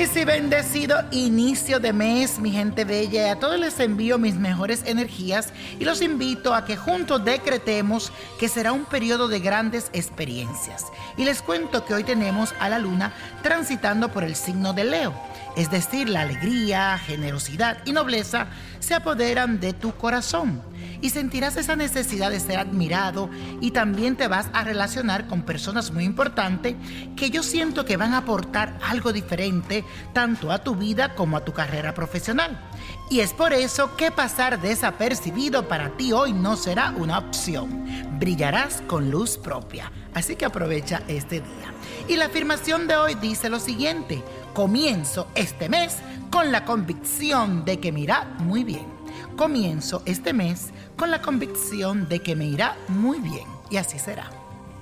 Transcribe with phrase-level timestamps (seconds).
[0.00, 3.32] Feliz y bendecido inicio de mes, mi gente bella.
[3.32, 8.48] A todos les envío mis mejores energías y los invito a que juntos decretemos que
[8.48, 10.86] será un periodo de grandes experiencias.
[11.18, 15.12] Y les cuento que hoy tenemos a la luna transitando por el signo de Leo.
[15.54, 18.46] Es decir, la alegría, generosidad y nobleza
[18.78, 20.62] se apoderan de tu corazón
[21.00, 25.90] y sentirás esa necesidad de ser admirado y también te vas a relacionar con personas
[25.90, 26.76] muy importantes
[27.16, 31.44] que yo siento que van a aportar algo diferente tanto a tu vida como a
[31.44, 32.60] tu carrera profesional.
[33.08, 37.84] Y es por eso que pasar desapercibido para ti hoy no será una opción.
[38.18, 39.90] Brillarás con luz propia.
[40.14, 41.74] Así que aprovecha este día.
[42.08, 44.22] Y la afirmación de hoy dice lo siguiente.
[44.54, 45.96] Comienzo este mes
[46.30, 48.99] con la convicción de que me irá muy bien.
[49.40, 53.46] Comienzo este mes con la convicción de que me irá muy bien.
[53.70, 54.28] Y así será.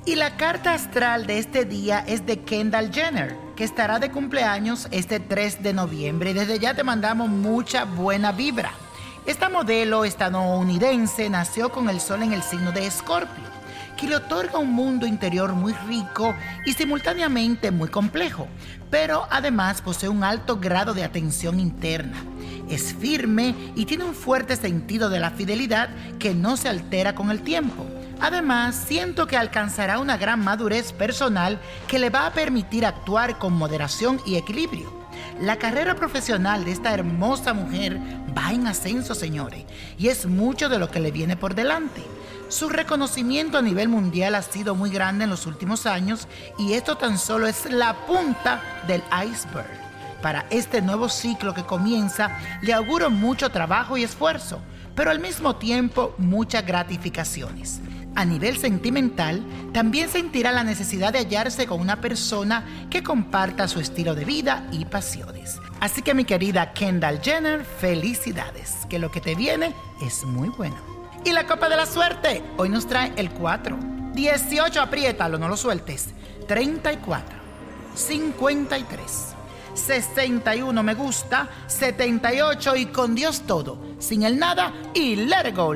[0.04, 4.88] Y la carta astral de este día es de Kendall Jenner, que estará de cumpleaños
[4.90, 6.34] este 3 de noviembre.
[6.34, 8.72] Desde ya te mandamos mucha buena vibra.
[9.26, 13.44] Esta modelo estadounidense nació con el sol en el signo de Escorpio,
[13.96, 16.34] que le otorga un mundo interior muy rico
[16.66, 18.48] y simultáneamente muy complejo,
[18.90, 22.20] pero además posee un alto grado de atención interna.
[22.68, 27.30] Es firme y tiene un fuerte sentido de la fidelidad que no se altera con
[27.30, 27.86] el tiempo.
[28.20, 33.52] Además, siento que alcanzará una gran madurez personal que le va a permitir actuar con
[33.52, 34.98] moderación y equilibrio.
[35.40, 37.98] La carrera profesional de esta hermosa mujer
[38.36, 39.64] va en ascenso, señores,
[39.96, 42.02] y es mucho de lo que le viene por delante.
[42.48, 46.26] Su reconocimiento a nivel mundial ha sido muy grande en los últimos años
[46.58, 49.87] y esto tan solo es la punta del iceberg.
[50.22, 54.60] Para este nuevo ciclo que comienza, le auguro mucho trabajo y esfuerzo,
[54.94, 57.80] pero al mismo tiempo muchas gratificaciones.
[58.16, 63.78] A nivel sentimental, también sentirá la necesidad de hallarse con una persona que comparta su
[63.78, 65.60] estilo de vida y pasiones.
[65.78, 70.76] Así que mi querida Kendall Jenner, felicidades, que lo que te viene es muy bueno.
[71.24, 73.78] Y la copa de la suerte, hoy nos trae el 4,
[74.14, 76.08] 18, apriétalo, no lo sueltes,
[76.48, 77.38] 34,
[77.94, 79.37] 53.
[79.78, 85.74] 61 me gusta, 78 y con Dios todo, sin el nada y let it go.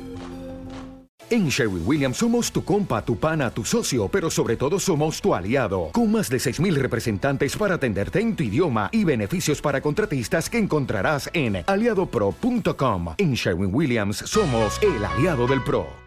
[1.30, 5.36] En Sherwin Williams somos tu compa, tu pana, tu socio, pero sobre todo somos tu
[5.36, 10.50] aliado, con más de 6.000 representantes para atenderte en tu idioma y beneficios para contratistas
[10.50, 13.16] que encontrarás en aliadopro.com.
[13.18, 16.07] En Sherwin Williams somos el aliado del PRO.